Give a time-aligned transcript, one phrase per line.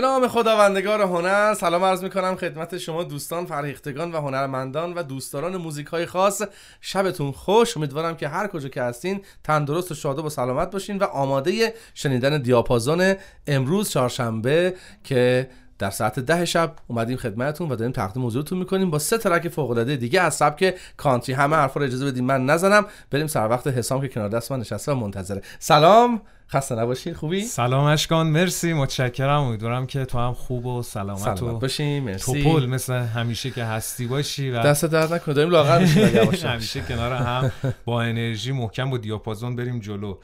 [0.00, 5.02] به نام خداوندگار هنر سلام عرض می کنم خدمت شما دوستان فرهیختگان و هنرمندان و
[5.02, 6.42] دوستداران موزیک های خاص.
[6.80, 7.76] شبتون خوش.
[7.76, 12.42] امیدوارم که هر کجا که هستین تندرست و شاد و سلامت باشین و آماده شنیدن
[12.42, 13.14] دیاپازون
[13.46, 14.74] امروز چهارشنبه
[15.04, 19.48] که در ساعت ده شب اومدیم خدمتتون و داریم تقدیم حضورتون می‌کنیم با سه ترک
[19.48, 22.86] فوق العاده دیگه از سبک کانتری همه حرفا رو اجازه بدیم من نزنم.
[23.10, 25.42] بریم سر وقت حسام که کنار دست من نشسته و منتظره.
[25.58, 26.22] سلام.
[26.52, 31.42] خسته نباشین خوبی سلام اشکان مرسی متشکرم امیدوارم که تو هم خوب و سلامت, سلامت
[31.42, 35.80] و باشین مرسی توپل مثل همیشه که هستی باشی و دست درد نکنه داریم لاغر.
[36.52, 37.52] همیشه کنار هم
[37.84, 40.16] با انرژی محکم و دیاپازون بریم جلو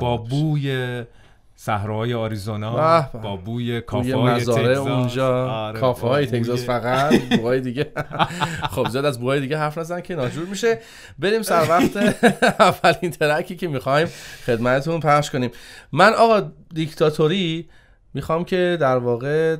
[0.00, 0.16] با.
[0.16, 1.04] بوی
[1.64, 3.02] صحراهای آریزونا.
[3.12, 4.88] با بوی بوی کافه های مزارع تگزاس.
[4.88, 5.52] اونجا.
[5.52, 7.22] آره، کافه های تگزاس فقط.
[7.36, 7.92] بوهای دیگه.
[8.70, 10.78] خب زیاد از بوهای دیگه حرف نزن که ناجور میشه.
[11.18, 11.96] بریم سر وقت
[12.60, 14.08] اولین ترکی که می‌خوایم
[14.46, 15.50] خدمتتون پخش کنیم.
[15.92, 17.68] من آقا دیکتاتوری
[18.14, 19.56] می‌خوام که در واقع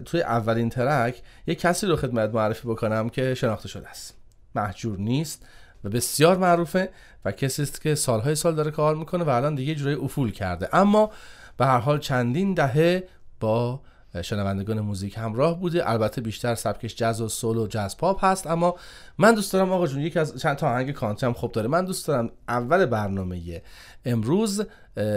[0.00, 4.16] توی اولین ترک یه کسی رو خدمت معرفی بکنم که شناخته شده است.
[4.54, 5.46] محجور نیست
[5.84, 6.90] و بسیار معروفه
[7.24, 10.68] و کسی است که سالهای سال داره کار می‌کنه و الان دیگه جورای افول کرده.
[10.72, 11.10] اما
[11.58, 13.08] به هر حال چندین دهه
[13.40, 13.80] با
[14.22, 15.90] شنوندگان موزیک همراه بوده.
[15.90, 18.76] البته بیشتر سبکش جاز و سول و جاز پاپ هست اما
[19.18, 21.68] من دوست دارم آقا جون یکی از چند تا آهنگ کانتی هم خوب داره.
[21.68, 23.62] من دوست دارم اول برنامه
[24.04, 24.66] امروز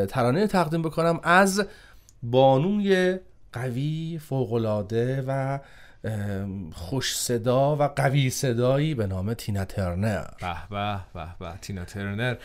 [0.10, 1.66] ترانه تقدیم بکنم از
[2.24, 3.20] بانوی
[3.54, 5.60] قوی فوقالعاده و
[6.74, 10.26] خوش صدا و قوی صدایی به نام تینا ترنر.
[10.70, 12.36] به به به تینا ترنر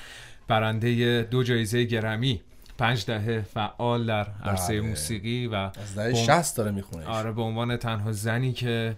[0.49, 2.41] برنده دو جایزه گرمی.
[2.79, 4.89] پنج دهه فعال در عرصه بله.
[4.89, 8.97] موسیقی و از دهه بم- 60 داره می‌خونه آره به عنوان تنها زنی که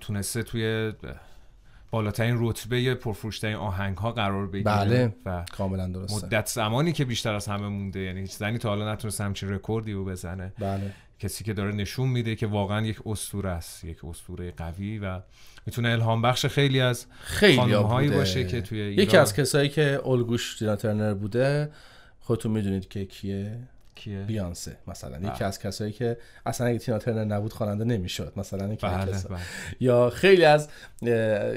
[0.00, 0.92] تونسته توی
[1.90, 5.14] بالاترین رتبه پرفروشترین آهنگ ها قرار بگیره بله.
[5.26, 8.92] و کاملا درسته مدت زمانی که بیشتر از همه مونده یعنی هیچ زنی تا حالا
[8.92, 13.50] نتونسته همچین رکوردی رو بزنه بله کسی که داره نشون میده که واقعا یک اسطوره
[13.50, 15.20] است یک اسطوره قوی و
[15.66, 18.16] می‌تونه الهام بخش خیلی از خیلی بوده.
[18.16, 21.70] باشه که توی ایران یکی از کسایی که الگوش تینا ترنر بوده
[22.28, 23.52] خودتون می‌دونید که کیه؟
[23.94, 25.18] کیه؟ بیانسه مثلا.
[25.18, 25.34] بله.
[25.34, 26.16] یکی از کسایی که
[26.46, 28.32] اصلا اگه تینا ترنر نبود خواننده نمی‌شد.
[28.36, 29.38] مثلا بله کسا- بله.
[29.80, 30.68] یا خیلی از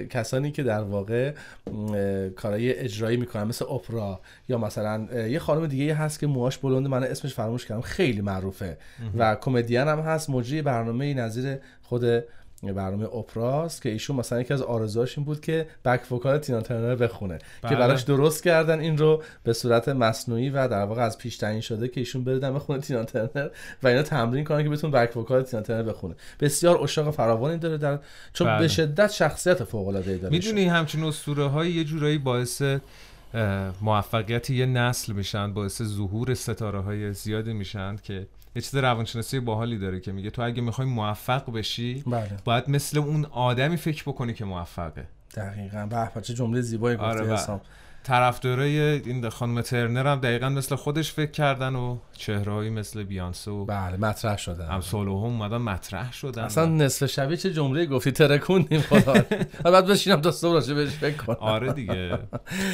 [0.10, 1.34] کسانی که در واقع
[2.36, 7.04] کارهای اجرایی می‌کنن مثل اپرا یا مثلا یه خانم دیگه هست که موهاش بلنده من
[7.04, 8.78] اسمش فراموش کردم خیلی معروفه.
[9.18, 12.24] و کمدین هم هست مجری برنامه نظیر خود
[12.64, 16.96] برنامه اپراست که ایشون مثلا یکی از آرزوهاش این بود که بک وکال تینا ترنر
[16.96, 17.76] بخونه که بله.
[17.76, 21.88] براش درست کردن این رو به صورت مصنوعی و در واقع از پیش تعیین شده
[21.88, 23.50] که ایشون بره دم خونه تینا ترنر
[23.84, 27.78] و اینا تمرین کنن که بتون بک وکال تینا ترنر بخونه بسیار اشاق فراوانی داره
[27.78, 28.00] در
[28.34, 28.60] چون بله.
[28.60, 32.62] به شدت شخصیت فوق العاده داره می‌دونی همچین اسطوره های یه جورایی باعث
[33.82, 39.78] موفقیت یه نسل میشن باعث ظهور ستاره های زیادی میشن که یه چیز روانشناسی باحالی
[39.78, 42.30] داره که میگه تو اگه می‌خوای موفق بشی بله.
[42.46, 45.08] باید مثل اون آدمی فکر بکنی که موفقه.
[45.36, 45.86] دقیقاً.
[46.16, 47.62] به چه جمله زیبایی گفتی آره، و- حسام.
[48.04, 53.66] طرفدارای این خانم ترنر هم دقیقا مثل خودش فکر کردن و چهرهایی مثل بیانسه و
[53.66, 54.72] بله مطرح شدن.
[54.72, 56.44] امثال هم اومدن مطرح شدن.
[56.44, 59.14] اصلا نصف شبیه چه جمله گفتی؟ ترکوندیم خدا.
[59.72, 61.36] بعد بشینم تا صبح بهش فکر کنم.
[61.40, 62.20] آره دیگه.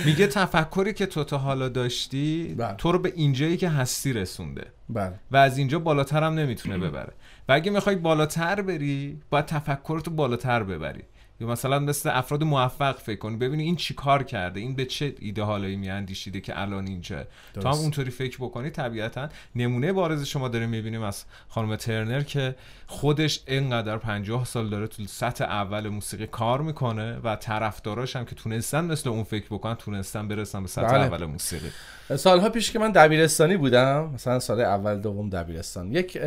[0.05, 2.73] میگه تفکری که تو تا حالا داشتی بله.
[2.73, 4.65] تو رو به اینجایی که هستی رسونده.
[4.89, 5.13] بله.
[5.31, 7.13] و از اینجا بالاتر هم نمی‌تونه ببره.
[7.49, 11.03] و اگه می‌خوای بالاتر بری باید تفکرتو بالاتر ببری.
[11.39, 15.15] یا مثلا مثل افراد موفق فکر کنی ببینی این چی کار کرده این به چه
[15.19, 17.81] ایده حالایی میاندیشیده که الان اینجا تو هم درست.
[17.81, 22.55] اونطوری فکر بکنی طبیعتا نمونه بارز شما داره می‌بینیم از خانم ترنر که
[22.87, 28.35] خودش اینقدر 50 سال داره تو سطح اول موسیقی کار می‌کنه و طرفداراش هم که
[28.35, 31.05] تونستن مثل اون فکر بکنن تونستن برسن به سطح بله.
[31.05, 31.69] اول موسیقی
[32.15, 36.17] سالها پیش که من دبیرستانی بودم مثلا سال اول دوم دبیرستان یک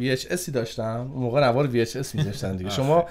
[0.00, 1.10] اه، VHSی داشتم.
[1.12, 2.70] اون موقع نوار VHS میذاشتن دیگه.
[2.70, 3.06] شما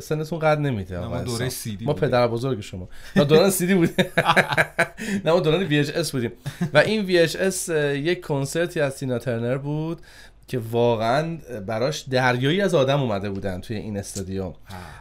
[0.00, 0.98] سنتون قد نمیده.
[0.98, 1.50] ما دوره.
[1.50, 1.92] CD ما.
[1.92, 2.88] پدر بزرگ شما.
[3.16, 3.94] ما دوران CD بودیم.
[5.24, 6.32] نه ما دوران VHS بودیم.
[6.74, 10.00] و این VHS یک کنسرتی از تینا ترنر بود
[10.48, 14.54] که واقعا براش دریایی از آدم اومده بودن توی این استادیوم.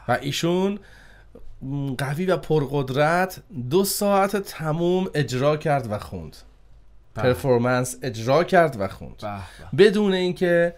[0.07, 0.79] و ایشون
[1.97, 3.39] قوی و پرقدرت
[3.69, 6.37] دو ساعت تموم اجرا کرد و خوند.
[7.15, 9.17] پرفورمنس اجرا کرد و خوند.
[9.17, 9.27] به
[9.77, 9.85] به.
[9.85, 10.75] بدون اینکه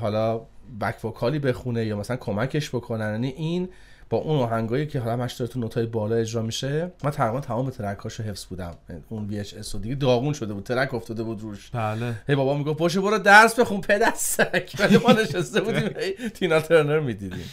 [0.00, 0.40] حالا
[0.80, 3.68] بک وکالی بخونه یا مثلا کمکش بکنن یعنی این
[4.10, 8.22] با اون آهنگایی که حالا همش تو نوتای بالا اجرا میشه من تقریبا تمام ترکاشو
[8.22, 8.74] حفظ بودم.
[9.08, 11.70] اون VHS و دیگه داغون شده بود ترک افتاده بود روش.
[11.70, 12.14] بله.
[12.28, 15.88] هی بابا می‌گفت باشه برو درس بخون پدستک ولی ما نشسته بودیم
[16.34, 17.50] تینا ترنر می‌دیدیم.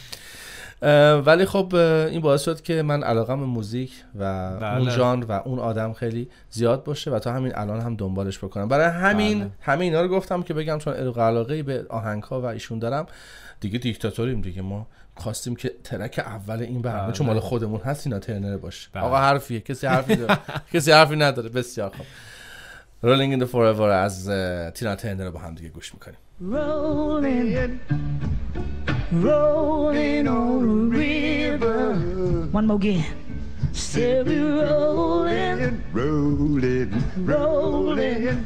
[1.25, 4.77] ولی خب این باعث شد که من علاقم به موزیک و بله.
[4.77, 8.67] اون ژانر و اون آدم خیلی زیاد باشه و تا همین الان هم دنبالش بکنم.
[8.67, 9.49] برای همین بله.
[9.61, 13.05] همه اینا رو گفتم که بگم چون علاقه علاقه به آهنگ ها و ایشون دارم
[13.59, 14.61] دیگه دیکتاتوریم دیگه.
[14.61, 17.13] ما خواستیم که ترک اول این برنامه بله.
[17.13, 18.89] چون مال خودمون هست اینا ترنر باشه.
[18.93, 19.03] بله.
[19.03, 19.59] آقا حرفیه.
[19.59, 20.37] کسی حرفی داره.
[20.73, 21.49] کسی حرفی نداره.
[21.49, 22.05] بسیار خوب.
[23.01, 24.29] رولینگ این the forever از
[24.73, 26.17] تینا ترنر رو با هم دیگه گوش می‌کنیم.
[29.11, 31.95] Rolling, on the river.
[32.51, 33.05] One more again.
[33.73, 38.45] Still be rolling, rolling, rolling,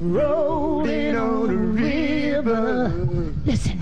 [0.00, 1.16] rolling.
[1.16, 2.88] on the river.
[3.46, 3.80] Listen,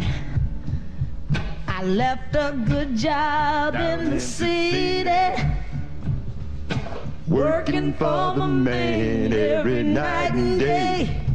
[1.67, 5.43] I left a good job in the city,
[7.27, 11.28] working for the man every night and day.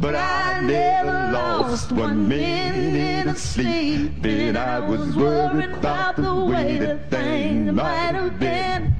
[0.00, 6.78] But I never lost one minute of sleep, and I was worried about the way
[6.78, 8.94] that things might have been.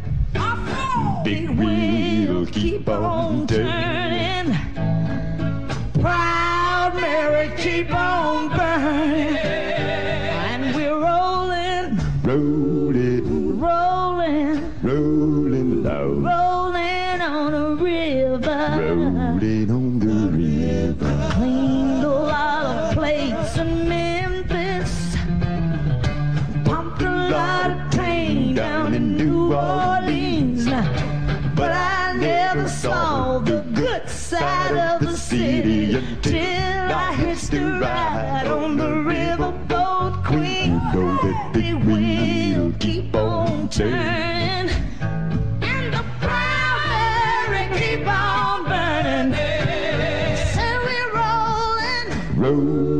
[1.24, 4.56] Big wheel keep on turning.
[6.00, 8.67] Proud Mary keep on burning,
[47.88, 49.32] keep on burning.
[50.52, 52.97] So we're rolling, Rolling,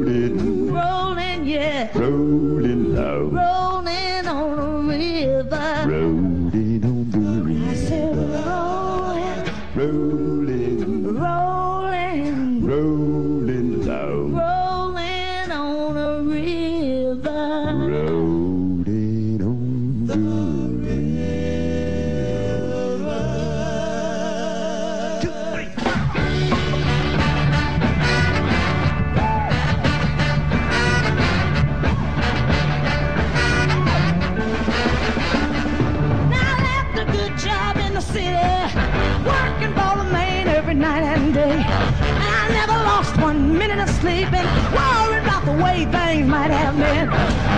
[44.01, 47.09] sleeping, worried about the way things might have been.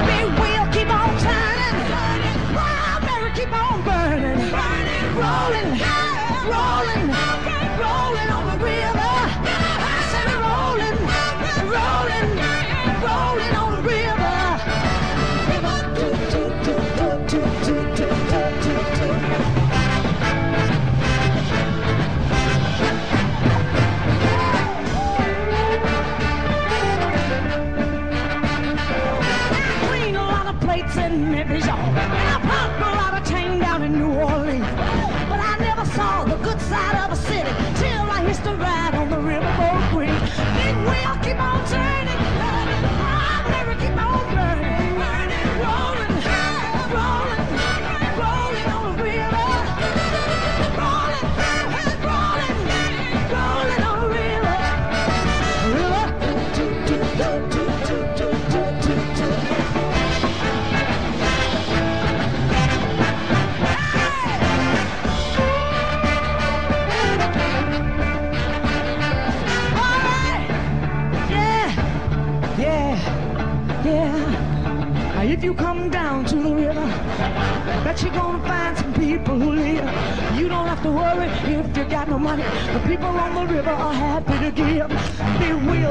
[0.07, 0.50] Big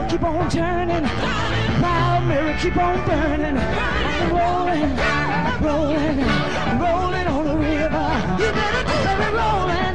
[0.10, 1.06] keep on turning,
[1.80, 3.56] proud Mary keep on burning,
[4.34, 4.98] rolling,
[5.62, 6.18] rolling,
[6.82, 8.08] rolling on the river.
[8.42, 9.89] You better keep rolling, rolling,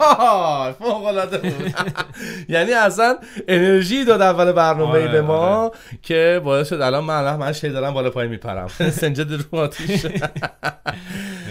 [0.00, 1.74] وای فوق العاده بود.
[2.48, 5.72] یعنی اصلا انرژی داد اول برنامه آره، به ما
[6.02, 8.68] که باعث شد الان من من شی دارم بالا پای میپرم.
[9.00, 10.06] سنجد رو آتیش.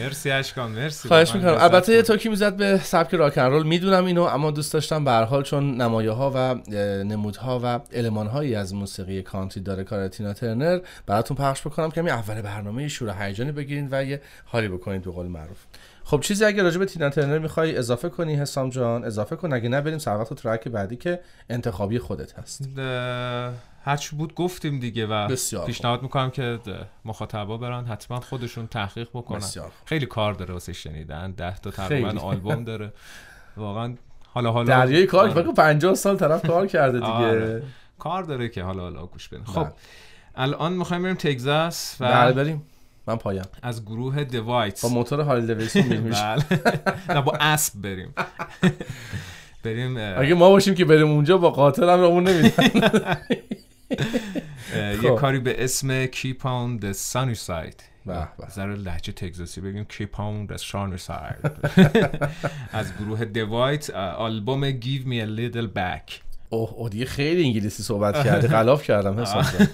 [0.03, 1.07] مرسی اشکان مرسی.
[1.07, 1.57] خواهش می‌کنم.
[1.59, 2.01] البته یه.
[2.01, 5.43] توکی می‌زد به سبک راک ان رول می‌دونم اینو اما دوست داشتم به هر حال
[5.43, 6.55] چون نمایه ها و
[7.03, 12.01] نمودها و المان هایی از موسیقی کانتری داره کار تینا ترنر براتون پخش بکنم که
[12.01, 15.57] همین اول برنامه شور هیجانی بگیرین و یه حالی بکنید به قول معروف.
[16.07, 19.69] خب چیزی اگه راجع به تینا ترنر می‌خوای اضافه کنی حسام جان اضافه کن اگه
[19.69, 21.19] نه بریم سر وقت ترک بعدی که
[21.49, 22.69] انتخابی خودت هست
[23.83, 25.35] هرچی بود گفتیم دیگه و.
[25.65, 26.59] پیشنهاد می‌کنم که
[27.05, 29.71] مخاطبا برن حتما خودشون تحقیق بکنن بسیار.
[29.85, 31.71] خیلی کار داره واسه شنیدن ده تا.
[31.71, 32.93] تقریبا آلبوم داره
[33.57, 33.95] واقعا
[34.33, 35.33] حالا حالا دریای کار آره.
[35.33, 37.63] فکر 50 سال طرف کار کرده دیگه آره.
[37.99, 39.73] کار داره که حالا حالا گوش بدین خب بله.
[40.35, 42.63] الان می‌خوایم بریم تگزاس و بله بریم
[43.07, 43.43] من پایم.
[43.61, 46.03] از گروه دوایتس با موتور هارلی دیویدسون میریم.
[46.09, 46.43] بله.
[47.09, 48.13] نه با اسب بریم.
[49.63, 52.69] بریم اگه ما باشیم که بریم اونجا با قاتل هم اون نمیدن
[54.73, 55.03] اه، خب.
[55.03, 57.81] یه کاری به اسم Keep on the Sunny Side.
[58.51, 59.85] ذره لحجه تگزاسی بگیم.
[59.91, 61.49] Keep on the Sunny Side.
[62.73, 66.24] از گروه دوایت آلبوم Give me a little back.
[66.49, 68.47] اوه اوه دیگه خیلی انگلیسی صحبت کردی.
[68.47, 69.45] غلاف کردم حسام.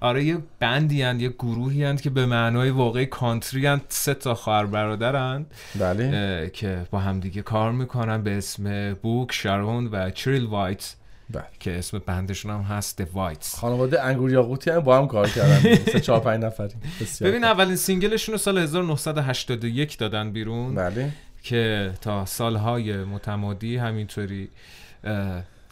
[0.00, 4.14] آره یه band ی هند یه گروهی هند که به معنای واقعی کانتری هند سه
[4.14, 5.46] تا خواهر برادرند
[5.80, 6.50] بله.
[6.52, 10.94] که با همدیگه کار می‌کنن به اسم باک شارون و چریل وایت
[11.30, 11.44] بله.
[11.60, 13.56] که اسم band شون هم هست The Whites.
[13.56, 15.74] خانواده انگور یاقوتی هم با هم کار کردن.
[15.92, 16.74] سه چهار پنج نفری
[17.20, 20.74] ببین اولین single شون رو سال 1981 دادن بیرون.
[20.74, 21.12] بله.
[21.42, 24.48] که تا سالهای متمادی همینطوری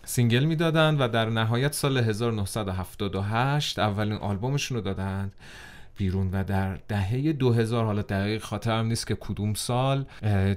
[0.04, 5.32] single می‌دادن و در نهایت سال 1978 اولین آلبومشون رو دادن
[5.96, 10.04] بیرون و در دهه 2000 حالا دقیق خاطرم نیست که کدوم سال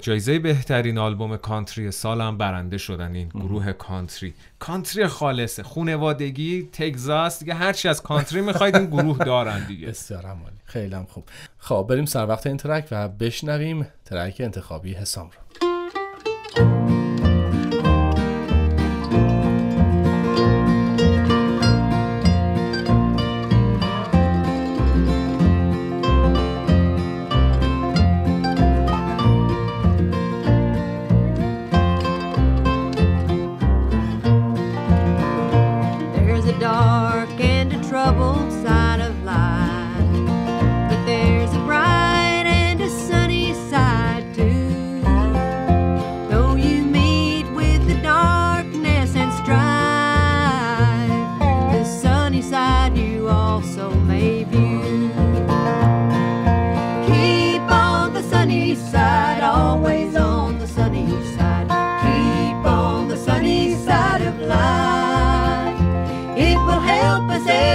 [0.01, 4.33] جایزه بهترین آلبوم country سال هم برنده شدن این گروه country.
[4.59, 9.87] country خالصه خونوادگی تگزاس دیگه هرچی از country می‌خواید این گروه دارن دیگه.
[9.87, 10.35] بسیار
[10.65, 11.23] خیلی هم خوب.
[11.59, 15.46] خب بریم سر وقت این track و بشنویم track انتخابی حسام رو.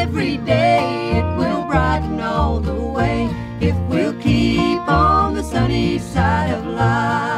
[0.02, 1.12] Every day.
[1.18, 3.30] It will brighten all the way
[3.60, 7.31] if we'll keep on the sunny side of life.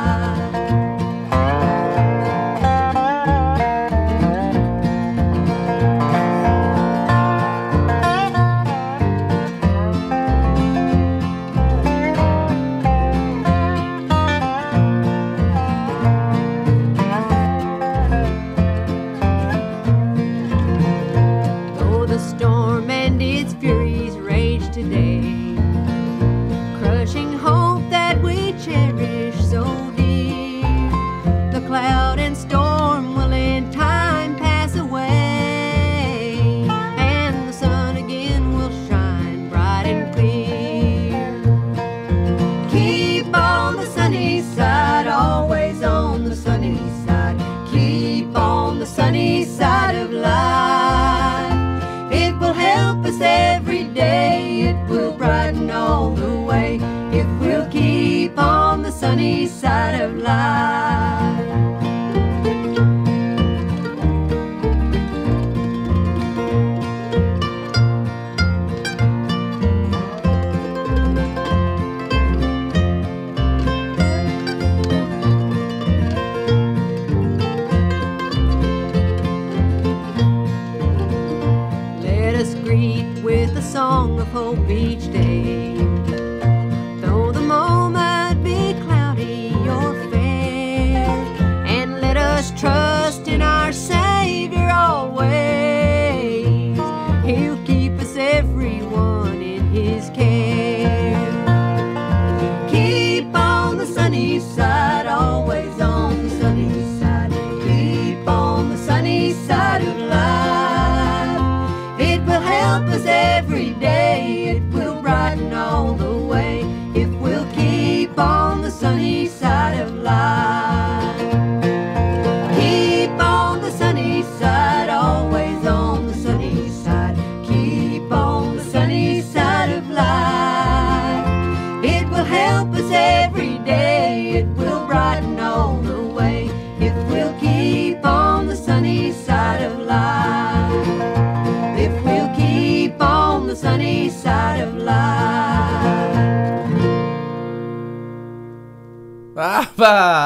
[84.35, 85.94] hope Beach Day.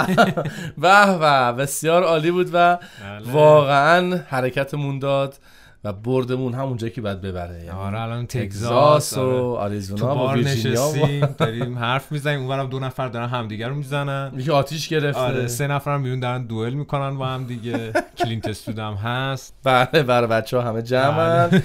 [0.83, 1.53] به به.
[1.63, 3.33] بسیار عالی بود و بله.
[3.33, 5.39] واقعا حرکتمون داد
[5.85, 7.57] و بردمون همونجا که باید ببره.
[7.57, 12.41] یعنی آره الان تگزاس و آریزونا و ویرجینیا داریم حرف می‌زنیم.
[12.41, 14.33] اونورم دو نفر دارن همدیگه رو می‌زنن.
[14.37, 15.21] یکی آتیش گرفته.
[15.21, 17.93] آره سه نفرم بیرون دارن دوئل می‌کنن با هم دیگه.
[18.19, 19.55] کلینت استود هم هست.
[19.65, 21.63] بله برای بچه ها همه جمعن.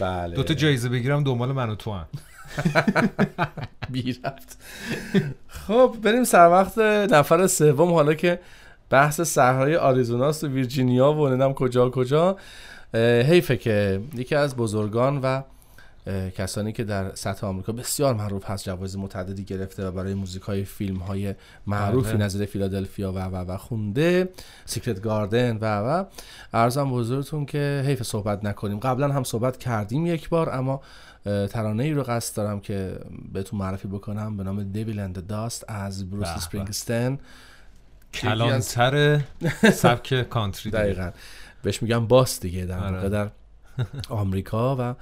[0.00, 0.36] بله.
[0.36, 2.06] دو تا جایزه بگیرم دنبال من و تو هم.
[3.92, 4.58] بی رفت
[5.48, 7.92] خب بریم سر وقت نفر سوم.
[7.92, 8.40] حالا که
[8.90, 12.36] بحث صحرای آریزوناست و ویرجینیا و نمی‌دونم کجا کجا
[13.24, 15.42] حیفه که یکی از بزرگان و
[16.36, 20.64] کسانی که در سطح آمریکا بسیار معروف هست جوایز متعددی گرفته و برای موزیک های
[20.64, 21.34] فیلم های
[21.66, 22.24] معروفی بله.
[22.24, 24.28] نظیر فیلادلفیا و و و خونده.
[24.64, 26.04] Secret Garden و و.
[26.52, 28.78] عرضم به حضورتون که حیف صحبت نکنیم.
[28.78, 30.80] قبلا هم صحبت کردیم یک بار اما
[31.24, 33.00] ترانه ای رو قصد دارم که
[33.32, 36.28] بهتون معرفی بکنم به نام Devils and Dust از بروس.
[36.28, 37.18] اسپرینگستین.
[38.14, 39.20] کانتری
[39.82, 40.70] سبک country.
[40.72, 41.10] دقیقا
[41.62, 43.08] بهش میگم Boss دیگه در آره.
[43.08, 43.30] در
[44.08, 44.94] آمریکا و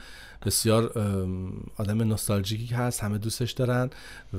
[0.46, 0.92] بسیار
[1.76, 3.90] آدم نوستالژیکی هست همه دوستش دارن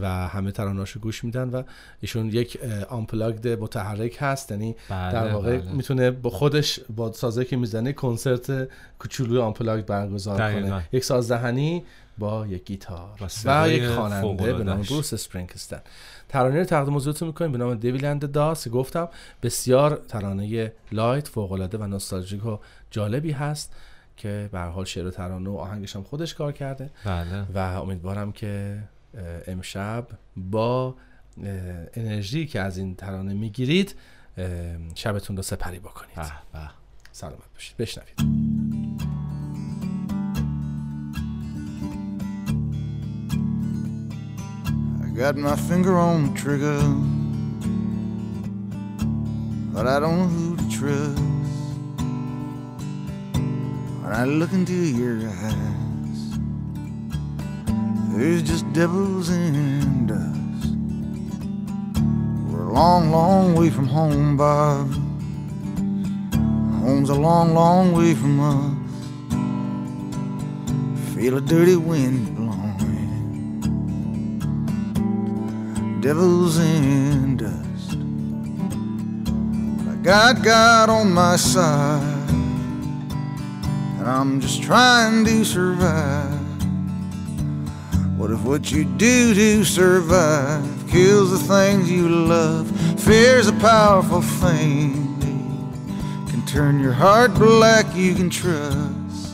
[0.02, 1.64] و همه تراناشو گوش میدن و
[2.02, 5.72] ایشون یک unplugged متحرک هست یعنی بله، در واقع بله.
[5.72, 10.70] می‌تونه با خودش با سازه که می‌زنه کنسرت کوچولوی unplugged برگزار دقیقاً.
[10.70, 11.84] کنه یک ساز دهنی
[12.18, 14.82] با یک گیتار و یک خواننده به نام.
[14.82, 15.82] بروس اسپرینگستین
[16.30, 19.10] ترانه رو تقدیم حضورتون می‌کنیم به نام Devils and Dust گفتم
[19.44, 22.58] بسیار ترانه light فوق‌العاده و نوستالژیک و
[22.92, 23.74] جالبی هست
[24.18, 26.92] که به هر حال شعر و ترانه و آهنگش هم خودش کار کرده.
[27.06, 27.46] بله.
[27.56, 28.84] و امیدوارم که
[29.48, 30.96] امشب با
[31.94, 33.96] انرژی که از این ترانه می‌گیرید
[34.96, 36.16] شبتون رو سپری بکنید.
[36.16, 36.24] به
[36.54, 36.70] به.
[37.12, 37.78] سلامت باشید.
[37.78, 38.44] بشنوید.
[45.04, 46.82] I got my finger on the trigger,
[49.74, 51.33] but I don't know who to trust.
[54.14, 56.38] I look into your eyes,
[58.14, 60.76] there's just devils and dust.
[62.48, 64.94] We're a long, long way from home, Bob.
[66.84, 68.78] Home's a long, long way from us.
[71.16, 72.84] Feel a dirty wind blowing
[76.02, 77.98] devils and dust.
[79.90, 82.13] I got God on my side,
[84.06, 86.40] I'm just trying to survive.
[88.18, 92.70] What if what you do to survive kills the things you love?
[93.00, 95.20] Fear's a powerful thing,
[96.30, 97.86] can turn your heart black.
[97.96, 99.34] You can trust.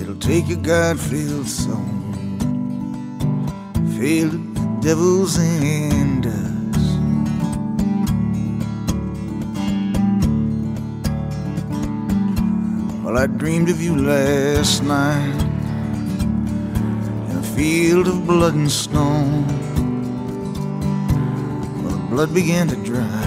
[0.00, 1.84] It'll take a God-filled soul
[3.96, 6.24] filled with devils and
[13.10, 15.42] Well, I dreamed of you last night
[17.28, 19.48] in a field of blood and stone.
[21.82, 23.26] Well, the blood began to dry,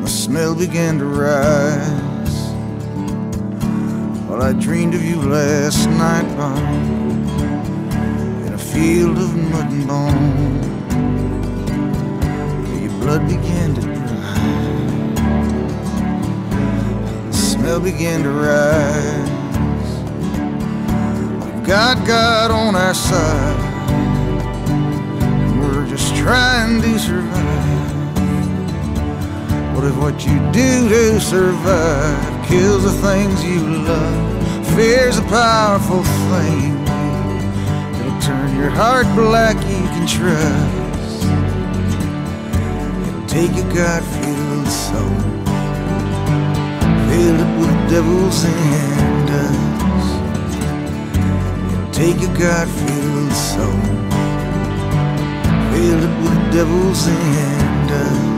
[0.00, 2.36] the smell began to rise.
[4.26, 6.56] Well, I dreamed of you last night, Bob
[8.46, 10.62] in a field of mud and bone.
[12.80, 13.95] Your blood began to
[17.66, 19.30] dry, the smell to rise.
[21.44, 23.60] We've got God on our side,
[24.70, 27.44] and we're just trying to survive.
[29.74, 34.66] What if what you do to survive kills the things you love?
[34.74, 36.86] Fear's a powerful thing.
[38.00, 41.24] It'll turn your heart black, you can trust.
[43.08, 45.35] It'll take a God-filled soul,
[47.16, 50.06] filled with devil's handles
[51.72, 53.84] and take a God-filled soul
[55.72, 58.35] filled with devil's and handles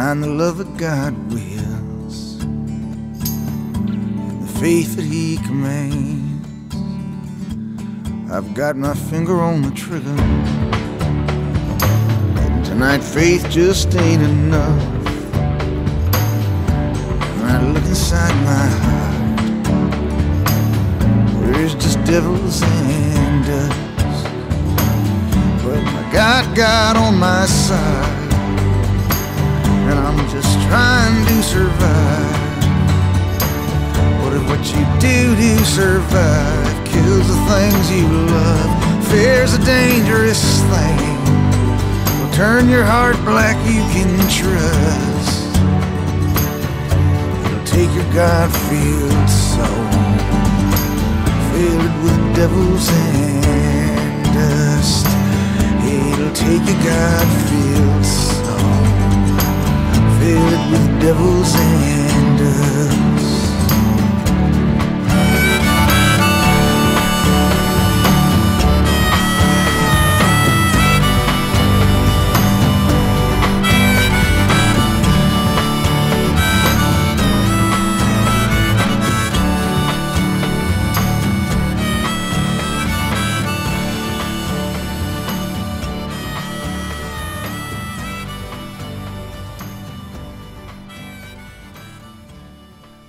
[0.00, 6.76] find the love that God wills, the faith that He commands.
[8.32, 10.14] I've got my finger on the trigger.
[12.40, 14.82] And tonight faith just ain't enough.
[17.36, 19.26] When I look inside my heart,
[21.52, 23.89] there's just devils and dust.
[25.70, 28.32] But I got God on my side,
[29.88, 32.58] and I'm just trying to survive.
[34.20, 38.70] What if what you do to survive kills the things you love?
[39.10, 40.98] Fear's a dangerous thing.
[42.18, 45.54] Will turn your heart black, you can trust.
[47.46, 49.86] It'll take your God-filled soul,
[51.52, 55.06] fill it with devils and dust.
[56.32, 58.56] Take your God-filled soul,
[60.18, 63.39] fill it with devils and dust.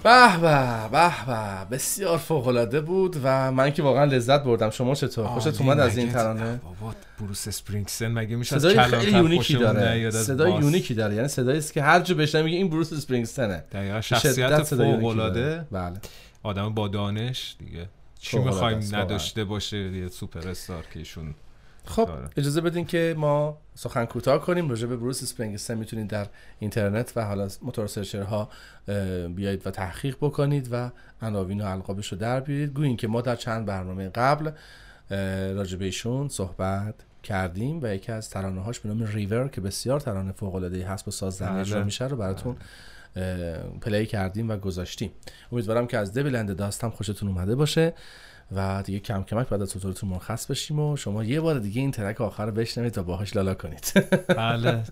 [0.04, 1.66] به به به به.
[1.76, 4.70] بسیار فوق العاده بود و من که واقعا لذت بردم.
[4.70, 9.48] شما چطور؟ خوشت اومد از این ترانه؟ بابا بروس اسپرینگستین مگه میشه صدای خیلی unique
[9.48, 10.12] ی داره.
[10.12, 11.16] صدای Boss؟ unique ی داره.
[11.16, 15.66] یعنی صدایی است که هر جا بشنوی میگه این بروس اسپرینگستینه دقیقا شخصیت فوق العاده.
[15.72, 15.98] بله.
[16.44, 17.90] آدم با دانش دیگه.
[18.20, 18.80] چی می‌خوایم.
[18.92, 21.36] نداشته باشه؟ یه سوپر استار که ایشون
[21.86, 22.30] خب داره.
[22.38, 26.28] اجازه بدین که ما سخن کوتاه کنیم راجع به بروس اسپرینگستین می‌تونید در
[26.60, 28.50] اینترنت و حالا موتور searcher ها
[29.36, 30.92] بیایید و تحقیق بکنید و
[31.22, 34.52] عناوین و القابش رو در بیارید گو اینکه ما در چند برنامه قبل
[35.56, 40.00] راجع به ایشون صحبت کردیم و یکی از ترانه هاش به نام ریور که بسیار
[40.00, 41.60] ترانه فوق العاده ای هست با ساز زنی بله.
[41.60, 42.56] اجرا میشه رو براتون
[43.16, 45.12] اه، play کردیم و گذاشتیم
[45.52, 47.94] امیدوارم که از Devils and Dust م خوشتون اومده باشه
[48.56, 51.92] و دیگه کم کمک باید از حضورتون مرخص بشیم و شما یه بار دیگه این
[51.92, 53.94] track آخر رو بشنوید تا باهاش لالا کنید.
[54.38, 54.84] بله.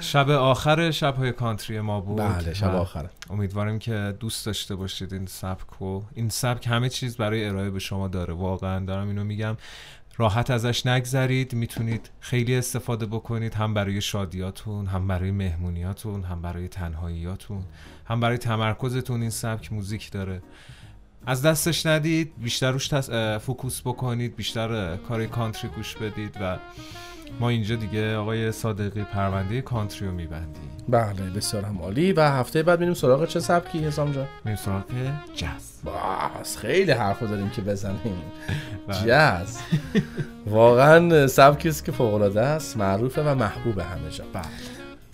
[0.00, 3.08] شب آخر شبهای country ما بود بله شب آخر.
[3.30, 7.78] امیدواریم که دوست داشته باشید این سبک و این سبک همه چیز برای ارائه به
[7.78, 8.34] شما داره.
[8.34, 9.56] واقعا دارم اینو میگم.
[10.18, 11.54] راحت ازش نگذرید.
[11.54, 13.54] می‌تونید خیلی استفاده بکنید.
[13.54, 17.64] هم برای شادیاتون هم برای مهمونیاتون هم برای تنهاییاتون
[18.06, 19.20] هم برای تمرکزتون.
[19.20, 20.42] این سبک موزیک داره.
[21.26, 22.94] از دستش ندید بیشتر روش
[23.40, 26.58] focus بکنید بیشتر کار country گوش بدید و
[27.40, 30.70] ما اینجا دیگه آقای صادقی پرونده کانتری رو میبندیم.
[30.88, 32.12] بله بسیار هم عالی.
[32.12, 34.84] و هفته بعد میریم سراغ چه سبکی حسام جان؟ میریم سراغ
[35.34, 35.80] جاز.
[35.84, 38.22] باز خیلی حرفا داریم که بزنیم.
[38.88, 39.06] بله.
[39.06, 39.58] جاز.
[40.46, 44.24] واقعا سبکی است که فوق العاده است معروفه و محبوب همه جا.
[44.32, 44.44] بله.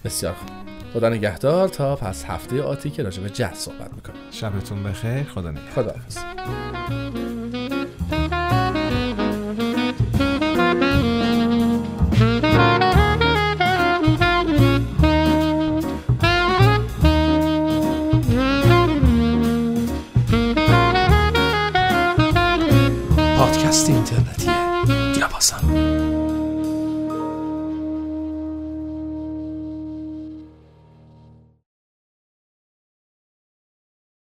[0.05, 0.71] بسیار خوب.
[0.92, 4.20] خدا نگهدار تا پس هفته آتی که راجع به جاز صحبت می‌کنیم.
[4.31, 5.85] شبتون بخیر خدا نگهدار.
[5.85, 7.21] خداحافظ.